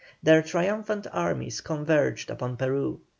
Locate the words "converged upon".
1.61-2.57